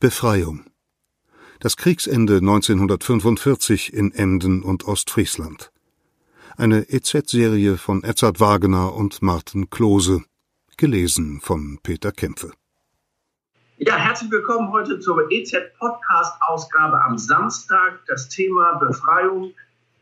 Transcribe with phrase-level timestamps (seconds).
[0.00, 0.64] Befreiung.
[1.58, 5.70] Das Kriegsende 1945 in Emden und Ostfriesland.
[6.56, 10.22] Eine EZ-Serie von Edzard Wagener und Martin Klose.
[10.78, 12.52] Gelesen von Peter Kämpfe.
[13.76, 18.00] Ja, herzlich willkommen heute zur EZ-Podcast-Ausgabe am Samstag.
[18.06, 19.52] Das Thema Befreiung,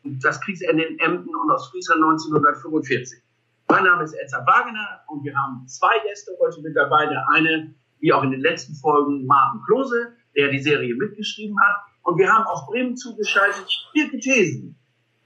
[0.04, 3.20] das Kriegsende in Emden und Ostfriesland 1945.
[3.68, 7.06] Mein Name ist Edzard Wagener und wir haben zwei Gäste heute mit dabei.
[7.06, 11.76] Der eine wie auch in den letzten Folgen Martin Klose, der die Serie mitgeschrieben hat.
[12.02, 14.76] Und wir haben aus Bremen zugeschaltet Birke Thesen.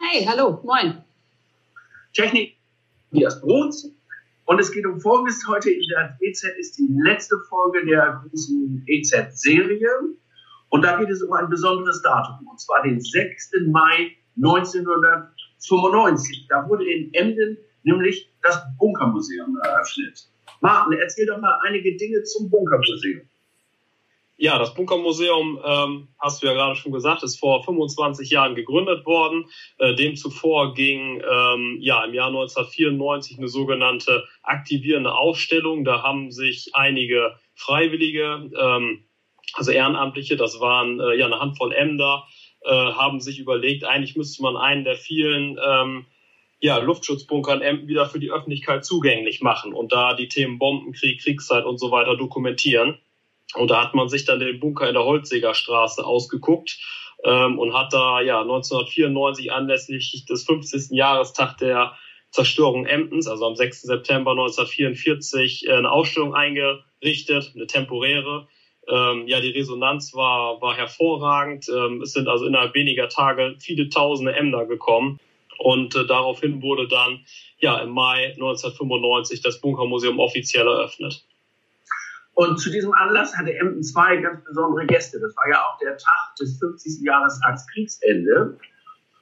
[0.01, 1.05] Hey, hallo, moin.
[2.13, 2.57] Technik
[3.11, 3.93] Tobias Bruns.
[4.45, 8.83] Und es geht um Folgendes heute in der EZ ist die letzte Folge der großen
[8.87, 9.89] EZ-Serie.
[10.71, 13.53] Und da geht es um ein besonderes Datum, und zwar den 6.
[13.69, 16.49] Mai 1995.
[16.49, 20.29] Da wurde in Emden nämlich das Bunkermuseum eröffnet.
[20.63, 23.23] Martin, erzähl doch mal einige Dinge zum Bunkermuseum.
[24.39, 29.05] Ja, das Bunkermuseum, ähm, hast du ja gerade schon gesagt, ist vor 25 Jahren gegründet
[29.05, 29.47] worden.
[29.79, 35.85] Äh, demzuvor ging ähm, ja im Jahr 1994 eine sogenannte aktivierende Ausstellung.
[35.85, 39.05] Da haben sich einige Freiwillige, ähm,
[39.55, 42.25] also Ehrenamtliche, das waren äh, ja eine Handvoll Ämter,
[42.63, 46.07] äh, haben sich überlegt, eigentlich müsste man einen der vielen ähm,
[46.63, 51.65] ja, Luftschutzbunkern Emden wieder für die Öffentlichkeit zugänglich machen und da die Themen Bombenkrieg, Kriegszeit
[51.65, 52.99] und so weiter dokumentieren.
[53.55, 56.79] Und da hat man sich dann den Bunker in der Holzsägerstraße ausgeguckt
[57.25, 60.93] ähm, und hat da ja 1994 anlässlich des 50.
[60.97, 61.97] Jahrestag der
[62.31, 63.83] Zerstörung Emdens, also am 6.
[63.83, 68.47] September 1944, äh, eine Ausstellung eingerichtet, eine temporäre.
[68.89, 71.67] Ähm, ja, die Resonanz war, war hervorragend.
[71.69, 75.19] Ähm, es sind also innerhalb weniger Tage viele tausende Emder gekommen.
[75.63, 77.21] Und äh, daraufhin wurde dann
[77.59, 81.25] ja im Mai 1995 das Bunkermuseum offiziell eröffnet.
[82.35, 85.21] Und zu diesem Anlass hatte Emden zwei ganz besondere Gäste.
[85.21, 87.03] Das war ja auch der Tag des 50.
[87.03, 88.59] Jahrestags Kriegsende.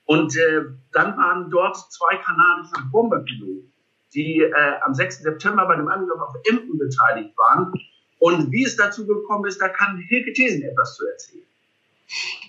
[0.06, 3.70] Und äh, dann waren dort zwei kanadische Bomberpiloten,
[4.14, 5.22] die äh, am 6.
[5.22, 7.74] September bei dem Angriff auf Emden beteiligt waren.
[8.18, 11.39] Und wie es dazu gekommen ist, da kann Hilke Thesen etwas zu erzählen.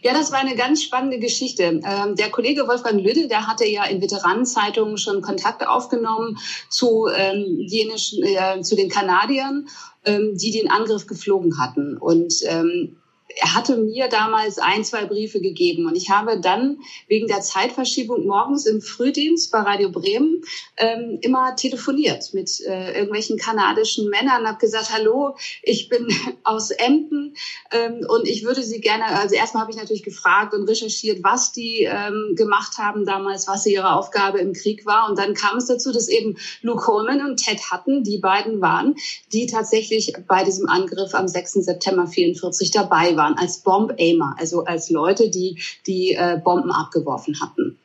[0.02, 1.64] Ja, das war eine ganz spannende Geschichte.
[1.64, 6.40] Ähm, der Kollege Wolfgang Lüdde, der hatte ja in Veteranenzeitungen schon Kontakt aufgenommen
[6.70, 9.68] zu, ähm, äh, zu den Kanadiern,
[10.06, 11.98] ähm, die den Angriff geflogen hatten.
[11.98, 12.98] Und ähm,
[13.36, 18.26] er hatte mir damals ein, zwei Briefe gegeben und ich habe dann wegen der Zeitverschiebung
[18.26, 20.44] morgens im Frühdienst bei Radio Bremen
[20.78, 26.08] ähm, immer telefoniert mit äh, irgendwelchen kanadischen Männern, habe gesagt, hallo, ich bin
[26.44, 27.36] aus Emden
[27.72, 31.52] ähm, und ich würde Sie gerne, also erstmal habe ich natürlich gefragt und recherchiert, was
[31.52, 35.66] die ähm, gemacht haben damals, was ihre Aufgabe im Krieg war und dann kam es
[35.66, 38.96] dazu, dass eben Luke Coleman und Ted Hutton, die beiden waren,
[39.32, 41.54] die tatsächlich bei diesem Angriff am 6.
[41.54, 47.40] September 44 dabei waren waren als Bomb-Aimer, also als Leute, die die äh, Bomben abgeworfen
[47.40, 47.78] hatten.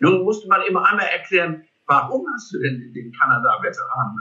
[0.00, 4.18] Nun musste man immer einmal erklären, warum hast du denn den Kanada-Veteranen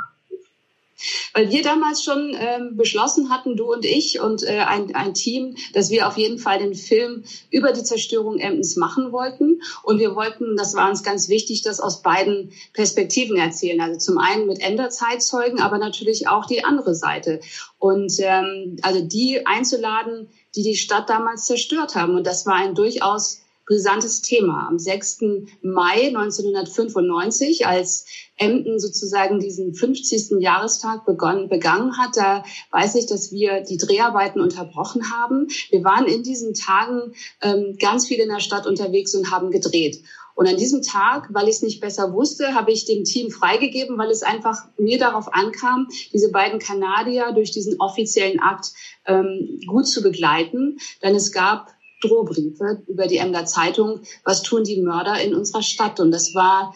[1.34, 5.56] weil wir damals schon ähm, beschlossen hatten, du und ich und äh, ein, ein Team,
[5.74, 9.62] dass wir auf jeden Fall den Film über die Zerstörung Emdens machen wollten.
[9.84, 13.82] Und wir wollten, das war uns ganz wichtig, das aus beiden Perspektiven erzählen.
[13.82, 17.42] Also zum einen mit Ender-Zeitzeugen, aber natürlich auch die andere Seite.
[17.78, 22.16] Und ähm, also die einzuladen, die die Stadt damals zerstört haben.
[22.16, 24.68] Und das war ein durchaus brisantes Thema.
[24.68, 25.20] Am 6.
[25.62, 28.06] Mai 1995, als
[28.38, 30.40] Emden sozusagen diesen 50.
[30.40, 35.48] Jahrestag begonnen, begangen hat, da weiß ich, dass wir die Dreharbeiten unterbrochen haben.
[35.70, 40.04] Wir waren in diesen Tagen ähm, ganz viel in der Stadt unterwegs und haben gedreht.
[40.36, 43.98] Und an diesem Tag, weil ich es nicht besser wusste, habe ich dem Team freigegeben,
[43.98, 48.74] weil es einfach mir darauf ankam, diese beiden Kanadier durch diesen offiziellen Akt
[49.06, 50.78] ähm, gut zu begleiten.
[51.02, 56.00] Denn es gab Drohbriefe über die Emder Zeitung, was tun die Mörder in unserer Stadt?
[56.00, 56.76] Und das war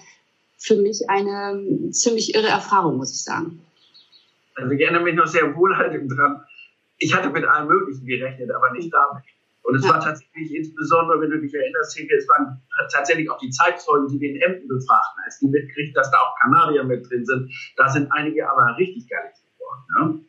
[0.58, 3.62] für mich eine ziemlich irre Erfahrung, muss ich sagen.
[4.56, 6.44] Also ich erinnere mich noch sehr wohlhaltend dran.
[6.98, 9.24] Ich hatte mit allem Möglichen gerechnet, aber nicht damit.
[9.64, 9.92] Und es ja.
[9.92, 12.62] war tatsächlich insbesondere, wenn du dich erinnerst, Hinke, es waren
[12.92, 16.84] tatsächlich auch die Zeitzeugen, die den Emden befragten, als die mitkriegt, dass da auch Kanadier
[16.84, 17.52] mit drin sind.
[17.78, 20.18] Da sind einige aber richtig geil geworden.
[20.18, 20.26] Ne?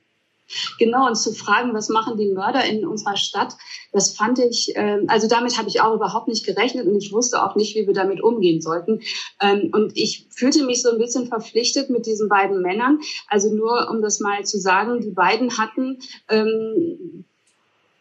[0.78, 3.56] Genau, und zu fragen, was machen die Mörder in unserer Stadt,
[3.92, 7.42] das fand ich, äh, also damit habe ich auch überhaupt nicht gerechnet und ich wusste
[7.42, 9.00] auch nicht, wie wir damit umgehen sollten.
[9.40, 13.00] Ähm, und ich fühlte mich so ein bisschen verpflichtet mit diesen beiden Männern.
[13.28, 15.98] Also nur, um das mal zu sagen, die beiden hatten
[16.28, 17.19] ähm,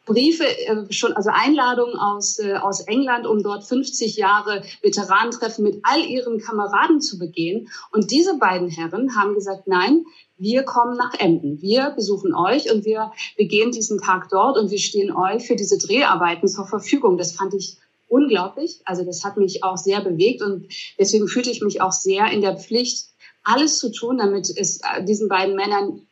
[0.10, 5.80] Briefe, äh, schon, also Einladungen aus, äh, aus England, um dort 50 Jahre Veteranentreffen mit
[5.84, 7.70] all ihren Kameraden zu begehen.
[7.92, 10.04] Und diese beiden Herren haben gesagt, nein,
[10.38, 11.62] wir kommen nach Emden.
[11.62, 15.78] Wir besuchen euch und wir begehen diesen Tag dort und wir stehen euch für diese
[15.78, 17.18] Dreharbeiten zur Verfügung.
[17.18, 17.78] Das fand ich
[18.08, 18.82] unglaublich.
[18.86, 20.68] Also das hat mich auch sehr bewegt und
[20.98, 23.06] deswegen fühlte ich mich auch sehr in der Pflicht,
[23.44, 26.08] alles zu tun, damit es äh, diesen beiden Männern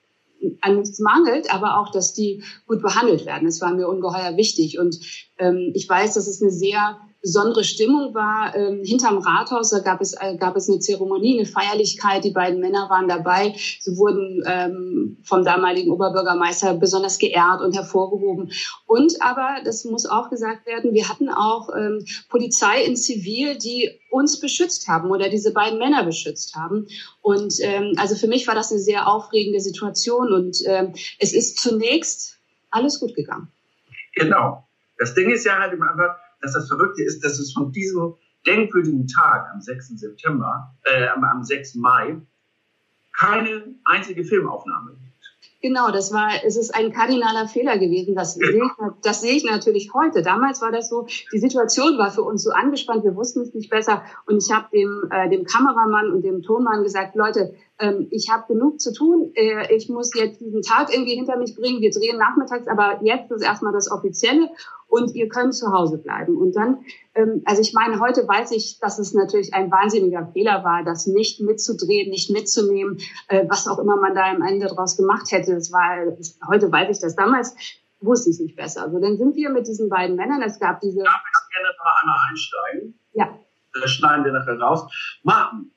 [0.62, 3.46] an nichts mangelt, aber auch, dass die gut behandelt werden.
[3.46, 4.80] Das war mir ungeheuer wichtig.
[4.80, 5.00] Und
[5.38, 8.56] ähm, ich weiß, dass es eine sehr besondere Stimmung war.
[8.56, 12.24] Ähm, hinterm Rathaus da gab es, äh, gab es eine Zeremonie, eine Feierlichkeit.
[12.24, 13.54] Die beiden Männer waren dabei.
[13.82, 18.52] Sie wurden ähm, vom damaligen Oberbürgermeister besonders geehrt und hervorgehoben.
[18.86, 23.90] Und aber, das muss auch gesagt werden, wir hatten auch ähm, Polizei in Zivil, die
[24.18, 26.88] uns beschützt haben oder diese beiden Männer beschützt haben.
[27.22, 31.60] Und ähm, also für mich war das eine sehr aufregende Situation und ähm, es ist
[31.60, 32.40] zunächst
[32.72, 33.52] alles gut gegangen.
[34.16, 34.68] Genau.
[34.98, 38.16] Das Ding ist ja halt immer einfach, dass das Verrückte ist, dass es von diesem
[38.46, 40.00] denkwürdigen Tag am 6.
[40.00, 41.76] September, äh, am 6.
[41.76, 42.18] Mai,
[43.18, 45.07] keine einzige Filmaufnahme gibt.
[45.60, 48.14] Genau, das war, es ist ein kardinaler Fehler gewesen.
[48.14, 48.72] Das, sehe ich,
[49.02, 50.22] das sehe ich natürlich heute.
[50.22, 53.72] Damals war das so, die Situation war für uns so angespannt, wir wussten es nicht
[53.72, 54.04] besser.
[54.28, 58.54] Und ich habe dem, äh, dem Kameramann und dem Tonmann gesagt, Leute, ähm, ich habe
[58.54, 59.32] genug zu tun.
[59.34, 61.82] Äh, ich muss jetzt diesen Tag irgendwie hinter mich bringen.
[61.82, 64.50] Wir drehen nachmittags, aber jetzt ist erstmal das Offizielle
[64.88, 66.38] und ihr könnt zu Hause bleiben.
[66.38, 70.64] Und dann, ähm, also ich meine, heute weiß ich, dass es natürlich ein wahnsinniger Fehler
[70.64, 74.98] war, das nicht mitzudrehen, nicht mitzunehmen, äh, was auch immer man da am Ende draus
[74.98, 75.54] gemacht hätte.
[75.54, 75.98] Es war,
[76.48, 77.16] heute weiß ich das.
[77.16, 77.56] Damals
[78.00, 78.84] wusste ich es nicht besser.
[78.84, 81.04] Also dann sind wir mit diesen beiden Männern, es gab diese...
[81.04, 83.00] Darf ich gerne noch einmal einsteigen?
[83.14, 83.40] Ja.
[83.80, 84.92] Das schneiden wir nachher raus.
[85.24, 85.72] Martin,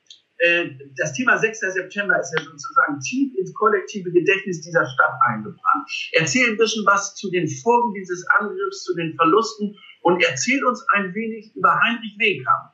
[0.97, 1.59] das Thema 6.
[1.59, 5.87] September ist ja sozusagen tief ins kollektive Gedächtnis dieser Stadt eingebrannt.
[6.13, 10.83] Erzähl ein bisschen was zu den Folgen dieses Angriffs, zu den Verlusten und erzähl uns
[10.93, 12.71] ein wenig über Heinrich Wehkamp.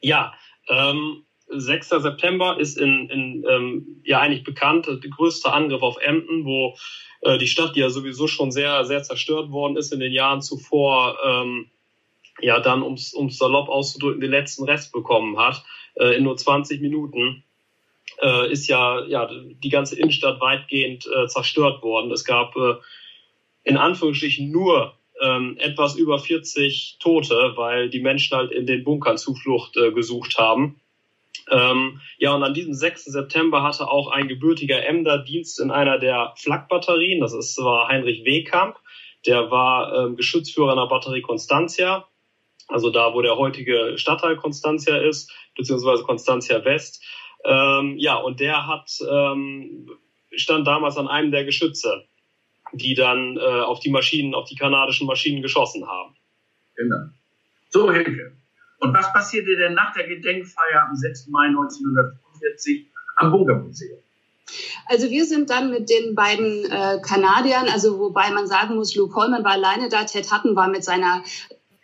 [0.00, 0.34] Ja,
[0.68, 1.88] ähm, 6.
[1.88, 6.76] September ist in, in ähm, ja eigentlich bekannt, der größte Angriff auf Emden, wo
[7.22, 10.42] äh, die Stadt, die ja sowieso schon sehr, sehr zerstört worden ist in den Jahren
[10.42, 11.70] zuvor, ähm,
[12.40, 15.64] ja dann, um es salopp auszudrücken, den letzten Rest bekommen hat
[15.94, 17.44] äh, in nur 20 Minuten
[18.20, 22.10] äh, ist ja, ja die ganze Innenstadt weitgehend äh, zerstört worden.
[22.10, 22.74] Es gab äh,
[23.64, 29.18] in Anführungsstrichen nur ähm, etwas über 40 Tote, weil die Menschen halt in den Bunkern
[29.18, 30.80] Zuflucht äh, gesucht haben.
[31.50, 33.04] Ähm, ja, und an diesem 6.
[33.04, 37.20] September hatte auch ein gebürtiger Emder Dienst in einer der Flakbatterien.
[37.20, 38.76] Das ist, war Heinrich Wehkamp.
[39.26, 42.06] Der war ähm, Geschützführer einer Batterie Constantia
[42.68, 47.02] also da, wo der heutige Stadtteil Constantia ist, beziehungsweise Constantia West.
[47.44, 49.90] Ähm, ja, und der hat ähm,
[50.34, 52.04] stand damals an einem der Geschütze,
[52.72, 56.16] die dann äh, auf die Maschinen, auf die kanadischen Maschinen geschossen haben.
[56.76, 57.08] Genau.
[57.68, 58.32] So, Hilke.
[58.80, 61.28] Und was passierte denn nach der Gedenkfeier am 6.
[61.28, 62.86] Mai 1945
[63.16, 63.98] am Bunkermuseum?
[64.86, 69.12] Also wir sind dann mit den beiden äh, Kanadiern, also wobei man sagen muss, Luke
[69.12, 71.24] Coleman war alleine da, Ted Hutton war mit seiner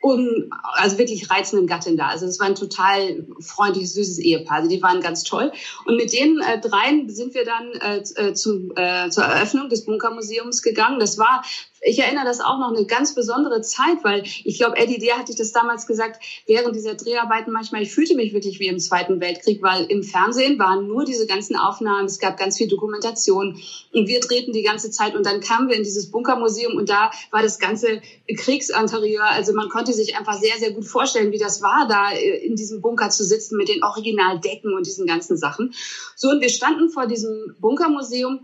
[0.02, 2.08] un, also wirklich reizenden Gattin da.
[2.08, 4.58] Also es war ein total freundliches, süßes Ehepaar.
[4.58, 5.52] Also die waren ganz toll.
[5.84, 9.84] Und mit den äh, dreien sind wir dann äh, äh zum, äh, zur Eröffnung des
[9.84, 11.00] Bunkermuseums gegangen.
[11.00, 11.42] Das war
[11.82, 15.32] ich erinnere das auch noch eine ganz besondere Zeit, weil ich glaube, Eddie, dir hatte
[15.32, 19.20] ich das damals gesagt, während dieser Dreharbeiten manchmal, ich fühlte mich wirklich wie im Zweiten
[19.20, 23.60] Weltkrieg, weil im Fernsehen waren nur diese ganzen Aufnahmen, es gab ganz viel Dokumentation
[23.92, 27.10] und wir drehten die ganze Zeit und dann kamen wir in dieses Bunkermuseum und da
[27.30, 28.02] war das ganze
[28.36, 32.56] Kriegsinterieur, also man konnte sich einfach sehr, sehr gut vorstellen, wie das war, da in
[32.56, 35.72] diesem Bunker zu sitzen mit den Originaldecken und diesen ganzen Sachen.
[36.14, 38.40] So, und wir standen vor diesem Bunkermuseum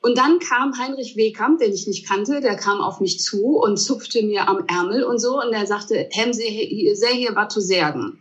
[0.00, 3.78] und dann kam Heinrich Wehkamp, den ich nicht kannte, der kam auf mich zu und
[3.78, 7.60] zupfte mir am Ärmel und so und er sagte, Hem, Sie sehr hier was zu
[7.60, 8.20] sagen.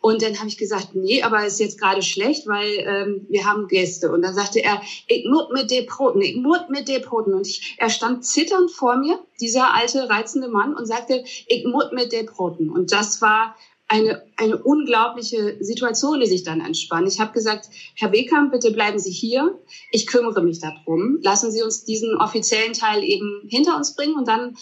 [0.00, 3.66] Und dann habe ich gesagt, nee, aber ist jetzt gerade schlecht, weil ähm, wir haben
[3.66, 4.12] Gäste.
[4.12, 7.34] Und dann sagte er, ich muss mit den Broten, ich muss mit den Broten.
[7.34, 11.90] Und ich, er stand zitternd vor mir, dieser alte, reizende Mann, und sagte, ich muss
[11.90, 12.70] mit den Broten.
[12.70, 13.56] Und das war
[13.88, 17.08] eine, eine unglaubliche Situation, die sich dann entspannt.
[17.08, 19.58] Ich habe gesagt, Herr Wehkamp, bitte bleiben Sie hier.
[19.92, 21.18] Ich kümmere mich darum.
[21.22, 24.56] Lassen Sie uns diesen offiziellen Teil eben hinter uns bringen und dann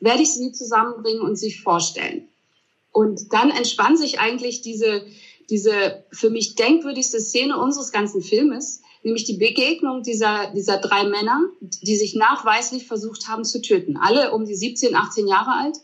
[0.00, 2.28] werde ich Sie zusammenbringen und sich vorstellen.
[2.90, 5.06] Und dann entspann sich eigentlich diese,
[5.48, 8.82] diese für mich denkwürdigste Szene unseres ganzen Filmes.
[9.02, 13.96] Nämlich die Begegnung dieser, dieser drei Männer, die sich nachweislich versucht haben zu töten.
[13.96, 15.76] Alle um die 17, 18 Jahre alt.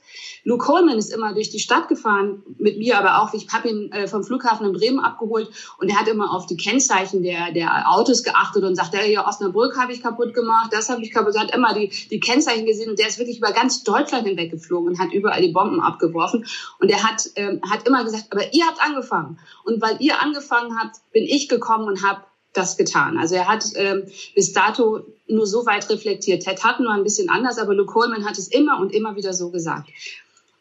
[0.45, 3.35] Luke Coleman ist immer durch die Stadt gefahren, mit mir aber auch.
[3.35, 6.57] Ich habe ihn äh, vom Flughafen in Bremen abgeholt und er hat immer auf die
[6.57, 11.03] Kennzeichen der, der Autos geachtet und sagt, hier Osnabrück habe ich kaputt gemacht, das habe
[11.03, 11.35] ich kaputt.
[11.35, 14.51] Er hat immer die, die Kennzeichen gesehen und der ist wirklich über ganz Deutschland hinweg
[14.51, 16.47] geflogen und hat überall die Bomben abgeworfen.
[16.79, 19.39] Und er hat, ähm, hat immer gesagt, aber ihr habt angefangen.
[19.65, 23.19] Und weil ihr angefangen habt, bin ich gekommen und habe das getan.
[23.19, 26.43] Also er hat ähm, bis dato nur so weit reflektiert.
[26.43, 29.33] Ted hat nur ein bisschen anders, aber Luke Coleman hat es immer und immer wieder
[29.33, 29.89] so gesagt.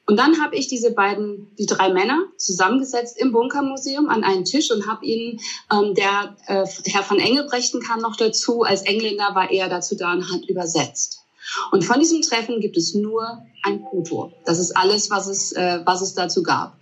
[0.06, 4.72] Und dann habe ich diese beiden, die drei Männer zusammengesetzt im Bunkermuseum an einen Tisch
[4.72, 5.42] und habe ihnen,
[5.72, 10.14] ähm, der äh, Herr von Engelbrechten kam noch dazu, als Engländer war er dazu da
[10.14, 11.26] und hat übersetzt.
[11.72, 14.32] Und von diesem Treffen gibt es nur ein Foto.
[14.46, 16.78] Das ist alles, was es, äh, was es dazu gab.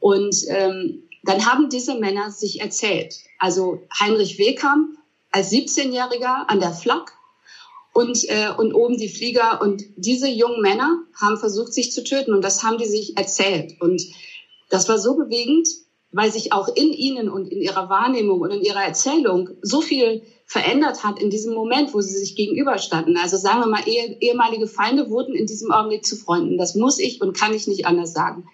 [0.00, 3.16] Und ähm, dann haben diese Männer sich erzählt.
[3.38, 4.96] Also Heinrich Wehkamp
[5.32, 7.12] als 17-Jähriger an der Flak
[7.92, 9.60] und, äh, und oben die Flieger.
[9.60, 12.32] Und diese jungen Männer haben versucht, sich zu töten.
[12.34, 13.80] Und das haben die sich erzählt.
[13.80, 14.02] Und
[14.70, 15.68] das war so bewegend,
[16.12, 20.22] weil sich auch in ihnen und in ihrer Wahrnehmung und in ihrer Erzählung so viel
[20.46, 23.16] verändert hat in diesem Moment, wo sie sich gegenüberstanden.
[23.16, 26.56] Also sagen wir mal, eh, ehemalige Feinde wurden in diesem Augenblick zu Freunden.
[26.56, 28.46] Das muss ich und kann ich nicht anders sagen.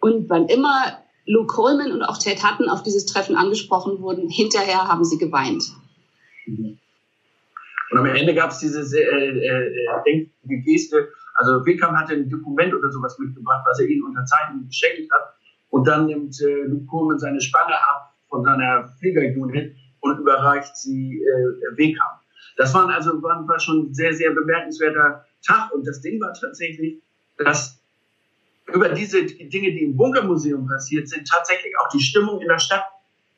[0.00, 4.88] Und wann immer Luke Coleman und auch Ted Hutton auf dieses Treffen angesprochen wurden, hinterher
[4.88, 5.64] haben sie geweint.
[6.46, 11.08] Und am Ende gab es diese äh, äh, denkige Geste.
[11.34, 15.34] Also Wickham hatte ein Dokument oder sowas mitgebracht, was er ihnen unterzeichnet geschenkt hat.
[15.70, 21.20] Und dann nimmt äh, Luke Coleman seine Spange ab von seiner Fliegerunit und überreicht sie
[21.20, 22.20] äh, Wickham.
[22.56, 25.72] Das waren also war, war schon ein sehr, sehr bemerkenswerter Tag.
[25.72, 27.02] Und das Ding war tatsächlich,
[27.38, 27.79] dass
[28.74, 32.84] über diese Dinge, die im Bunkermuseum passiert sind, tatsächlich auch die Stimmung in der Stadt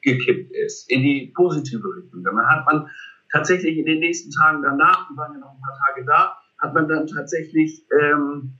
[0.02, 2.24] gekippt ist, in die positive Richtung.
[2.24, 2.90] Dann hat man
[3.30, 6.74] tatsächlich in den nächsten Tagen danach, wir waren ja noch ein paar Tage da, hat
[6.74, 8.58] man dann tatsächlich ähm,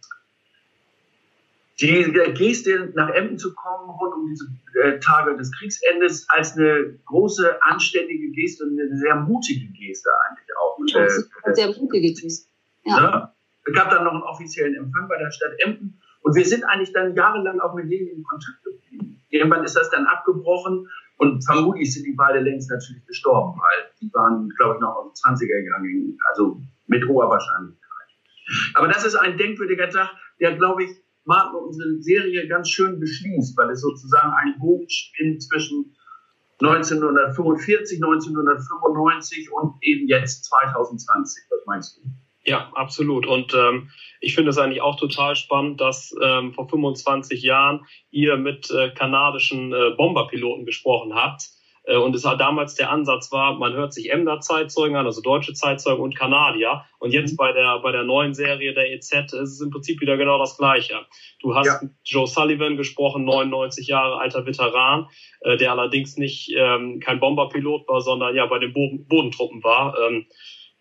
[1.80, 4.46] die Geste nach Emden zu kommen, rund um diese
[4.82, 10.48] äh, Tage des Kriegsendes, als eine große, anständige Geste und eine sehr mutige Geste eigentlich
[10.60, 10.78] auch.
[10.86, 12.48] Ja, äh, sehr mutige Geste.
[12.84, 12.96] Ja.
[12.96, 13.34] ja.
[13.64, 16.92] Es gab dann noch einen offiziellen Empfang bei der Stadt Emden und wir sind eigentlich
[16.92, 19.20] dann jahrelang auch mit denen in Kontakt geblieben.
[19.30, 20.88] Irgendwann ist das dann abgebrochen
[21.18, 25.12] und vermutlich sind die beide längst natürlich gestorben, weil die waren, glaube ich, noch auf
[25.12, 27.80] 20er gegangen, also mit hoher Wahrscheinlichkeit.
[28.74, 30.10] Aber das ist ein denkwürdiger Tag,
[30.40, 30.90] der, glaube ich,
[31.24, 35.94] Martin unsere Serie ganz schön beschließt, weil es sozusagen ein Bogen spinnt zwischen
[36.60, 41.44] 1945, 1995 und eben jetzt 2020.
[41.50, 42.08] Was meinst du?
[42.44, 43.26] Ja, absolut.
[43.26, 48.36] Und ähm, ich finde es eigentlich auch total spannend, dass ähm, vor 25 Jahren ihr
[48.36, 51.50] mit äh, kanadischen äh, Bomberpiloten gesprochen habt.
[51.84, 55.20] Äh, und es halt damals der Ansatz war, man hört sich Emder Zeitzeugen an, also
[55.20, 56.84] deutsche Zeitzeugen und Kanadier.
[56.98, 57.36] Und jetzt mhm.
[57.36, 60.56] bei der, bei der neuen Serie der EZ ist es im Prinzip wieder genau das
[60.56, 61.00] Gleiche.
[61.40, 61.80] Du hast ja.
[62.04, 65.08] Joe Sullivan gesprochen, 99 Jahre alter Veteran,
[65.42, 69.96] äh, der allerdings nicht ähm, kein Bomberpilot war, sondern ja bei den Boden Bodentruppen war.
[69.98, 70.26] Ähm,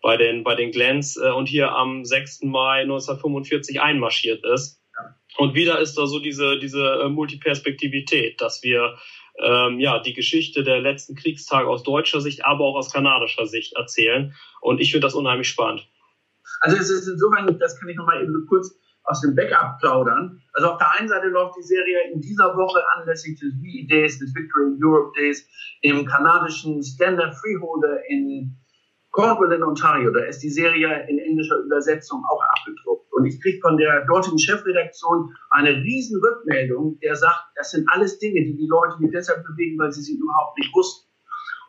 [0.02, 2.42] bei den, bei den Glens äh, und hier am 6.
[2.42, 4.82] Mai 1945 einmarschiert ist.
[5.38, 8.98] Und wieder ist da so diese, diese äh, Multiperspektivität, dass wir
[9.42, 13.74] ähm, ja die Geschichte der letzten Kriegstage aus deutscher Sicht, aber auch aus kanadischer Sicht
[13.76, 14.34] erzählen.
[14.60, 15.88] Und ich finde das unheimlich spannend.
[16.60, 20.42] Also es ist insofern, das kann ich nochmal eben kurz aus dem Backup plaudern.
[20.52, 24.18] Also auf der einen Seite läuft die Serie in dieser Woche anlässlich des VE Days,
[24.18, 25.48] des Victory in Europe Days,
[25.80, 28.56] im kanadischen Standard Freeholder in
[29.12, 33.12] Cornwall in Ontario, da ist die Serie in englischer Übersetzung auch abgedruckt.
[33.12, 38.18] Und ich kriege von der dortigen Chefredaktion eine riesen Rückmeldung, der sagt, das sind alles
[38.18, 41.10] Dinge, die die Leute hier deshalb bewegen, weil sie sie überhaupt nicht wussten.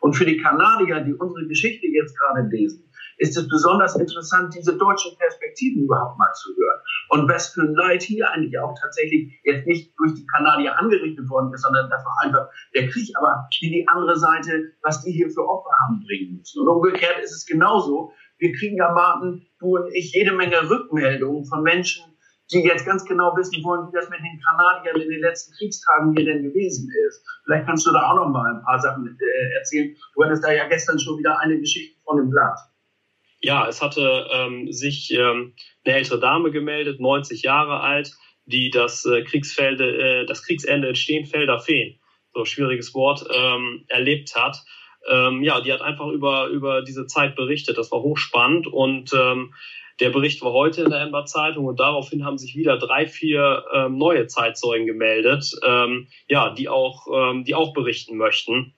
[0.00, 4.76] Und für die Kanadier, die unsere Geschichte jetzt gerade lesen, ist es besonders interessant, diese
[4.76, 6.80] deutschen Perspektiven überhaupt mal zu hören.
[7.14, 11.62] Und ein Leid hier eigentlich auch tatsächlich jetzt nicht durch die Kanadier angerichtet worden ist,
[11.62, 15.48] sondern das war einfach der Krieg, aber wie die andere Seite, was die hier für
[15.48, 16.62] Opfer haben bringen müssen.
[16.62, 18.10] Und umgekehrt ist es genauso.
[18.38, 22.02] Wir kriegen ja, Martin, du und ich, jede Menge Rückmeldungen von Menschen,
[22.50, 26.16] die jetzt ganz genau wissen wollen, wie das mit den Kanadiern in den letzten Kriegstagen
[26.16, 27.24] hier denn gewesen ist.
[27.44, 29.94] Vielleicht kannst du da auch noch mal ein paar Sachen äh, erzählen.
[30.16, 32.58] Du hattest da ja gestern schon wieder eine Geschichte von dem Blatt
[33.44, 38.12] ja, es hatte ähm, sich ähm, eine ältere Dame gemeldet, 90 Jahre alt,
[38.46, 41.98] die das äh, Kriegsfelde, äh, das Kriegsende in Stehenfelder Feen,
[42.32, 44.64] so schwieriges Wort, ähm, erlebt hat.
[45.10, 47.76] Ähm, ja, die hat einfach über über diese Zeit berichtet.
[47.76, 49.52] Das war hochspannend und ähm,
[50.00, 53.64] der Bericht war heute in der Ember Zeitung und daraufhin haben sich wieder drei, vier
[53.72, 58.74] ähm, neue Zeitzeugen gemeldet, ähm, ja, die auch, ähm, die auch berichten möchten.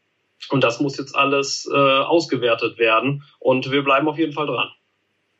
[0.50, 3.24] Und das muss jetzt alles äh, ausgewertet werden.
[3.38, 4.68] Und wir bleiben auf jeden Fall dran.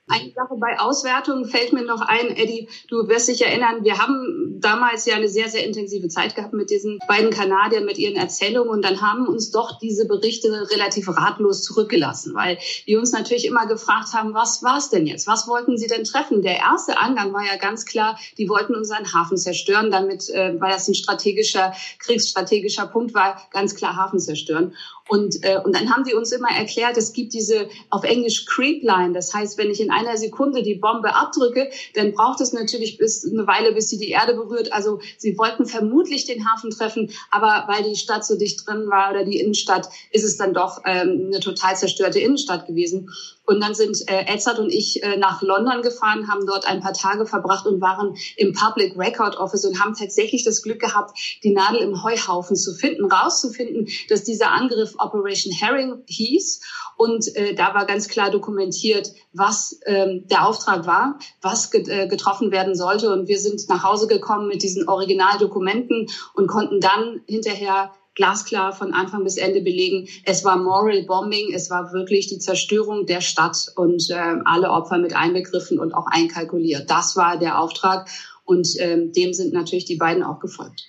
[0.08, 4.45] Eine Sache bei Auswertungen fällt mir noch ein, Eddie, du wirst dich erinnern, wir haben
[4.60, 8.70] damals ja eine sehr, sehr intensive Zeit gehabt mit diesen beiden Kanadiern, mit ihren Erzählungen
[8.70, 13.66] und dann haben uns doch diese Berichte relativ ratlos zurückgelassen, weil die uns natürlich immer
[13.66, 15.26] gefragt haben, was war es denn jetzt?
[15.26, 16.42] Was wollten sie denn treffen?
[16.42, 20.70] Der erste Angang war ja ganz klar, die wollten unseren Hafen zerstören, damit, äh, weil
[20.70, 24.74] das ein strategischer, kriegsstrategischer Punkt war, ganz klar Hafen zerstören.
[25.08, 28.82] Und, äh, und dann haben die uns immer erklärt, es gibt diese auf Englisch Creep
[28.82, 29.12] Line.
[29.12, 33.24] Das heißt, wenn ich in einer Sekunde die Bombe abdrücke, dann braucht es natürlich bis
[33.24, 34.72] eine Weile, bis sie die Erde berührt.
[34.72, 39.10] Also sie wollten vermutlich den Hafen treffen, aber weil die Stadt so dicht drin war
[39.10, 43.10] oder die Innenstadt, ist es dann doch ähm, eine total zerstörte Innenstadt gewesen.
[43.46, 46.92] Und dann sind äh, Edzard und ich äh, nach London gefahren, haben dort ein paar
[46.92, 51.52] Tage verbracht und waren im Public Record Office und haben tatsächlich das Glück gehabt, die
[51.52, 56.60] Nadel im Heuhaufen zu finden, rauszufinden, dass dieser Angriff Operation Herring hieß.
[56.96, 62.08] Und äh, da war ganz klar dokumentiert, was ähm, der Auftrag war, was get, äh,
[62.08, 63.12] getroffen werden sollte.
[63.12, 68.92] Und wir sind nach Hause gekommen mit diesen Originaldokumenten und konnten dann hinterher glasklar von
[68.92, 73.66] Anfang bis Ende belegen, es war Moral Bombing, es war wirklich die Zerstörung der Stadt
[73.76, 76.90] und äh, alle Opfer mit einbegriffen und auch einkalkuliert.
[76.90, 78.08] Das war der Auftrag
[78.44, 80.82] und ähm, dem sind natürlich die beiden auch gefolgt.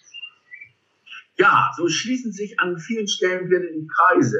[1.38, 4.40] Ja, so schließen sich an vielen Stellen wieder die Kreise,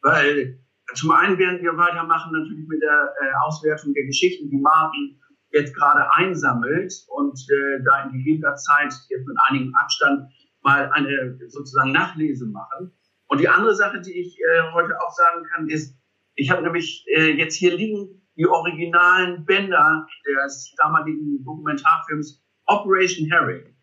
[0.00, 0.58] weil
[0.94, 5.20] zum einen werden wir weitermachen natürlich mit der äh, Auswertung der Geschichten, die Martin
[5.50, 10.30] jetzt gerade einsammelt und äh, da in gegebener Zeit jetzt mit einigem Abstand
[10.62, 12.92] mal eine sozusagen Nachlese machen.
[13.26, 15.96] Und die andere Sache, die ich äh, heute auch sagen kann, ist,
[16.34, 20.06] ich habe nämlich äh, jetzt hier liegen die originalen Bänder
[20.44, 23.74] des damaligen Dokumentarfilms Operation Herring.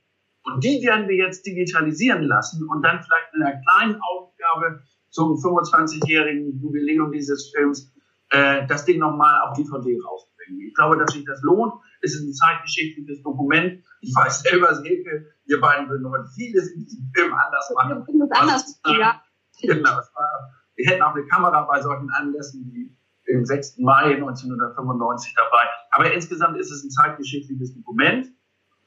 [0.44, 5.34] Und die werden wir jetzt digitalisieren lassen und dann vielleicht in einer kleinen Aufgabe zum
[5.34, 7.94] 25-jährigen Jubiläum dieses Films
[8.32, 10.62] äh, das Ding nochmal auf DVD rausbringen.
[10.62, 11.74] Ich glaube, dass sich das lohnt.
[12.02, 13.84] Es ist ein zeitgeschichtliches Dokument.
[14.02, 18.06] Ich weiß selber, Silke, wir beiden würden heute vieles in diesem Film anders machen.
[18.08, 19.22] Wir würden anders, was, ja.
[19.62, 22.96] Genau, war, wir hätten auch eine Kamera bei solchen Anlässen wie
[23.30, 23.80] im 6.
[23.80, 25.68] Mai 1995 dabei.
[25.92, 28.28] Aber insgesamt ist es ein zeitgeschichtliches Dokument.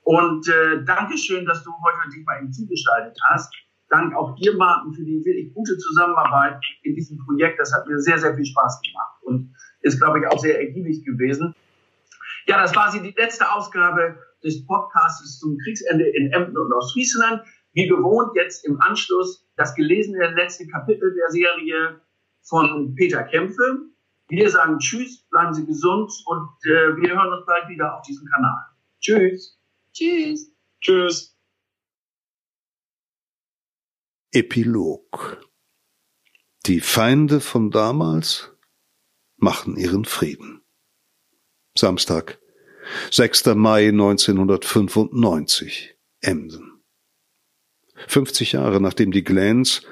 [0.04, 3.52] Und äh, Dankeschön, dass du heute dich mal ihm zugestaltet hast.
[3.88, 7.60] Dank auch dir, Martin, für die wirklich gute Zusammenarbeit in diesem Projekt.
[7.60, 11.04] Das hat mir sehr, sehr viel Spaß gemacht und ist, glaube ich, auch sehr ergiebig
[11.04, 11.54] gewesen.
[12.46, 17.42] Ja, das war sie, die letzte Ausgabe des Podcasts zum Kriegsende in Emden und Ostfriesland.
[17.72, 22.00] Wie gewohnt jetzt im Anschluss das gelesene letzte Kapitel der Serie
[22.42, 23.86] von Peter Kämpfe.
[24.28, 28.26] Wir sagen Tschüss, bleiben Sie gesund und äh, wir hören uns bald wieder auf diesem
[28.26, 28.64] Kanal.
[29.00, 29.58] Tschüss.
[29.92, 30.52] Tschüss.
[30.80, 31.38] Tschüss.
[34.32, 35.46] Epilog
[36.66, 38.50] Die Feinde von damals
[39.36, 40.61] machen ihren Frieden.
[41.76, 42.38] Samstag,
[43.10, 43.46] 6.
[43.54, 46.82] Mai 1995, Emden.
[48.08, 49.82] 50 Jahre nachdem die Glens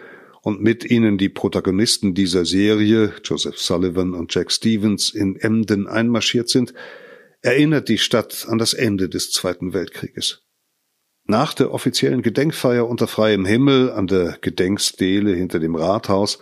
[0.42, 6.50] und mit ihnen die Protagonisten dieser Serie, Joseph Sullivan und Jack Stevens, in Emden einmarschiert
[6.50, 6.74] sind,
[7.40, 10.42] erinnert die Stadt an das Ende des Zweiten Weltkrieges.
[11.24, 16.40] Nach der offiziellen Gedenkfeier unter freiem Himmel an der Gedenkstele hinter dem Rathaus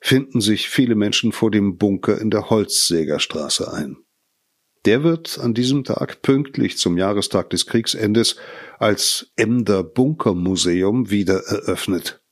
[0.00, 3.96] finden sich viele Menschen vor dem Bunker in der Holzsägerstraße ein.
[4.86, 8.36] Der wird an diesem Tag pünktlich zum Jahrestag des Kriegsendes
[8.78, 12.22] als Emder Bunkermuseum wieder eröffnet.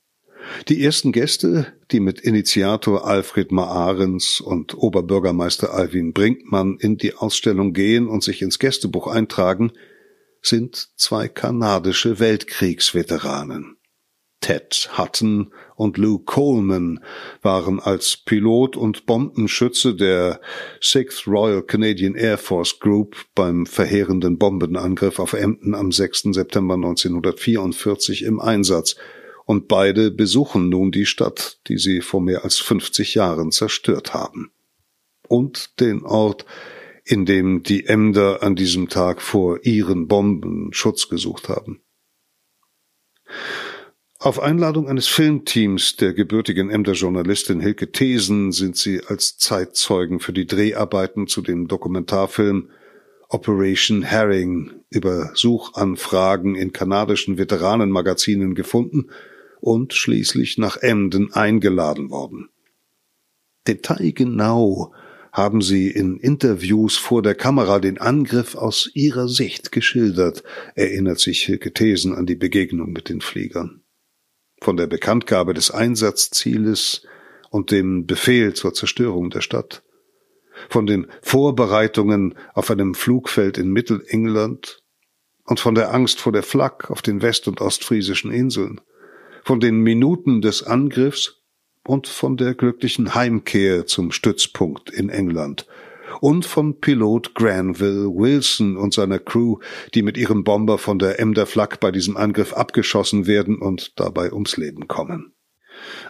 [0.67, 7.73] Die ersten Gäste, die mit Initiator Alfred Maarens und Oberbürgermeister Alwin Brinkmann in die Ausstellung
[7.73, 9.71] gehen und sich ins Gästebuch eintragen,
[10.41, 13.78] sind zwei kanadische Weltkriegsveteranen.
[14.41, 17.03] Ted Hutton und Lou Coleman
[17.41, 20.39] waren als Pilot und Bombenschütze der
[20.81, 26.29] Sixth Royal Canadian Air Force Group beim verheerenden Bombenangriff auf Emden am 6.
[26.31, 28.95] September 1944 im Einsatz
[29.45, 34.51] und beide besuchen nun die Stadt, die sie vor mehr als 50 Jahren zerstört haben.
[35.27, 36.45] Und den Ort,
[37.03, 41.81] in dem die Emder an diesem Tag vor ihren Bomben Schutz gesucht haben.
[44.21, 50.33] Auf Einladung eines Filmteams der gebürtigen Emder Journalistin Hilke Thesen sind sie als Zeitzeugen für
[50.33, 52.69] die Dreharbeiten zu dem Dokumentarfilm
[53.29, 59.09] Operation Herring über Suchanfragen in kanadischen Veteranenmagazinen gefunden
[59.61, 62.49] und schließlich nach Emden eingeladen worden.
[63.69, 64.91] Detailgenau
[65.31, 70.43] haben sie in Interviews vor der Kamera den Angriff aus ihrer Sicht geschildert,
[70.75, 73.81] erinnert sich Hilke Thesen an die Begegnung mit den Fliegern.
[74.61, 77.03] Von der Bekanntgabe des Einsatzzieles
[77.49, 79.83] und dem Befehl zur Zerstörung der Stadt,
[80.69, 84.83] von den Vorbereitungen auf einem Flugfeld in Mittelengland
[85.45, 88.81] und von der Angst vor der Flak auf den west- und ostfriesischen Inseln,
[89.43, 91.41] von den Minuten des Angriffs
[91.83, 95.65] und von der glücklichen Heimkehr zum Stützpunkt in England
[96.21, 99.57] und von Pilot Granville Wilson und seiner Crew,
[99.93, 104.31] die mit ihrem Bomber von der Emder Flak bei diesem Angriff abgeschossen werden und dabei
[104.33, 105.33] ums Leben kommen.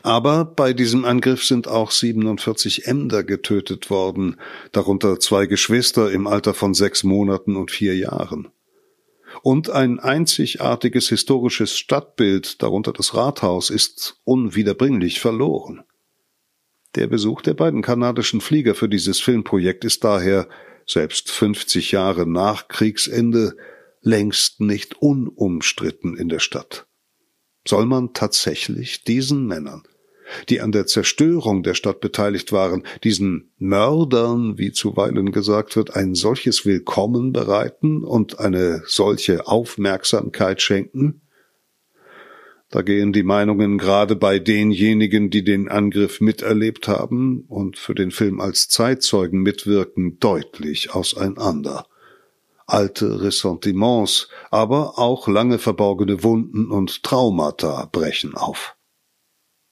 [0.01, 4.37] Aber bei diesem Angriff sind auch 47 Emder getötet worden,
[4.71, 8.47] darunter zwei Geschwister im Alter von sechs Monaten und vier Jahren.
[9.43, 15.83] Und ein einzigartiges historisches Stadtbild, darunter das Rathaus, ist unwiederbringlich verloren.
[16.95, 20.49] Der Besuch der beiden kanadischen Flieger für dieses Filmprojekt ist daher,
[20.87, 23.55] selbst 50 Jahre nach Kriegsende,
[24.01, 26.87] längst nicht unumstritten in der Stadt.
[27.67, 29.83] Soll man tatsächlich diesen Männern,
[30.47, 36.15] die an der Zerstörung der Stadt beteiligt waren, diesen Mördern, wie zuweilen gesagt wird, ein
[36.15, 41.21] solches Willkommen bereiten und eine solche Aufmerksamkeit schenken?
[42.71, 48.11] Da gehen die Meinungen gerade bei denjenigen, die den Angriff miterlebt haben und für den
[48.11, 51.87] Film als Zeitzeugen mitwirken, deutlich auseinander.
[52.67, 58.75] Alte Ressentiments, aber auch lange verborgene Wunden und Traumata brechen auf.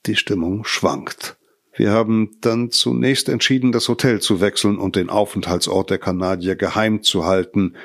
[0.06, 1.36] Die Stimmung schwankt.
[1.76, 7.04] Wir haben dann zunächst entschieden, das Hotel zu wechseln und den Aufenthaltsort der Kanadier geheim
[7.04, 7.76] zu halten,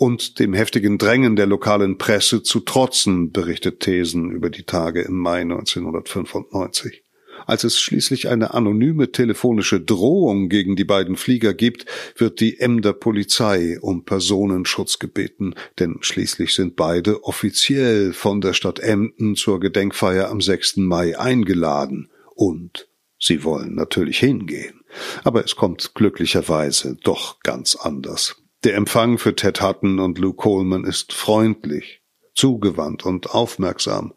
[0.00, 5.18] und dem heftigen Drängen der lokalen Presse zu trotzen, berichtet Thesen über die Tage im
[5.18, 7.02] Mai 1995.
[7.46, 11.84] Als es schließlich eine anonyme telefonische Drohung gegen die beiden Flieger gibt,
[12.16, 18.78] wird die Emder Polizei um Personenschutz gebeten, denn schließlich sind beide offiziell von der Stadt
[18.78, 20.78] Emden zur Gedenkfeier am 6.
[20.78, 24.80] Mai eingeladen und sie wollen natürlich hingehen.
[25.24, 28.40] Aber es kommt glücklicherweise doch ganz anders.
[28.62, 32.02] Der Empfang für Ted Hutton und Lou Coleman ist freundlich,
[32.34, 34.12] zugewandt und aufmerksam.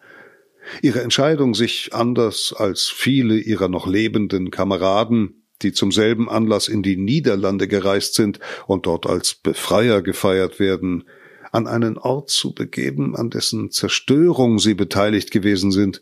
[0.82, 6.84] Ihre Entscheidung, sich anders als viele ihrer noch lebenden Kameraden, die zum selben Anlass in
[6.84, 11.06] die Niederlande gereist sind und dort als Befreier gefeiert werden,
[11.54, 16.02] an einen Ort zu begeben, an dessen Zerstörung sie beteiligt gewesen sind,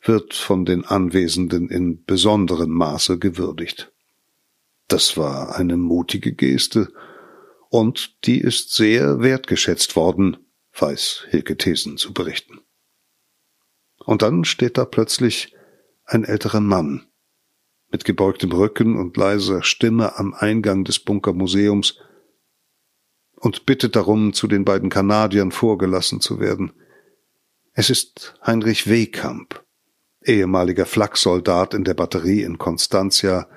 [0.00, 3.90] wird von den Anwesenden in besonderem Maße gewürdigt.
[4.86, 6.92] Das war eine mutige Geste,
[7.74, 10.36] und die ist sehr wertgeschätzt worden,
[10.78, 12.60] weiß Hilke Thesen zu berichten.
[13.98, 15.56] Und dann steht da plötzlich
[16.04, 17.08] ein älterer Mann
[17.90, 21.98] mit gebeugtem Rücken und leiser Stimme am Eingang des Bunkermuseums
[23.34, 26.74] und bittet darum, zu den beiden Kanadiern vorgelassen zu werden.
[27.72, 29.64] Es ist Heinrich Wehkamp,
[30.24, 33.48] ehemaliger Flaksoldat in der Batterie in Constantia,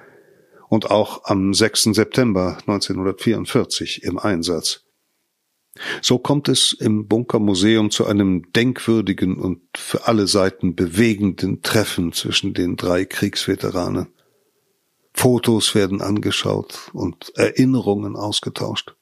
[0.69, 1.83] und auch am 6.
[1.93, 4.83] September 1944 im Einsatz.
[6.01, 12.53] So kommt es im Bunkermuseum zu einem denkwürdigen und für alle Seiten bewegenden Treffen zwischen
[12.53, 14.07] den drei Kriegsveteranen.
[15.13, 18.95] Fotos werden angeschaut und Erinnerungen ausgetauscht.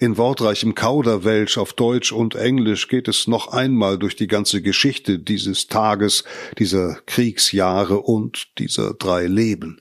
[0.00, 5.18] In wortreichem Kauderwelsch auf Deutsch und Englisch geht es noch einmal durch die ganze Geschichte
[5.18, 6.22] dieses Tages,
[6.56, 9.80] dieser Kriegsjahre und dieser drei Leben.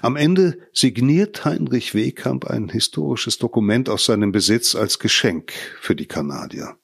[0.00, 6.06] Am Ende signiert Heinrich Wehkamp ein historisches Dokument aus seinem Besitz als Geschenk für die
[6.06, 6.76] Kanadier.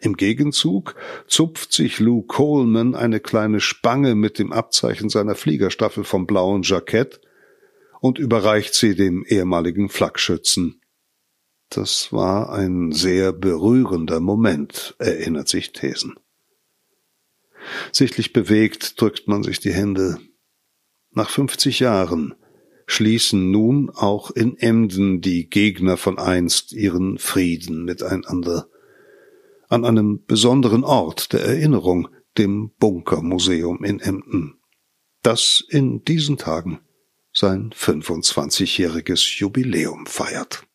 [0.00, 6.26] Im Gegenzug zupft sich Lou Coleman eine kleine Spange mit dem Abzeichen seiner Fliegerstaffel vom
[6.26, 7.20] blauen Jackett
[8.00, 10.80] und überreicht sie dem ehemaligen Flakschützen.
[11.70, 16.14] Das war ein sehr berührender Moment, erinnert sich Thesen.
[17.92, 20.18] Sichtlich bewegt drückt man sich die Hände.
[21.14, 22.34] Nach 50 Jahren
[22.86, 28.68] schließen nun auch in Emden die Gegner von einst ihren Frieden miteinander.
[29.68, 34.58] An einem besonderen Ort der Erinnerung, dem Bunkermuseum in Emden,
[35.22, 36.80] das in diesen Tagen
[37.32, 40.66] sein 25-jähriges Jubiläum feiert.